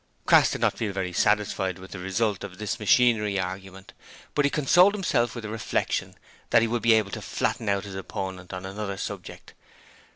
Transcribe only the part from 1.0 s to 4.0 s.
satisfied with the result of this machinery argument,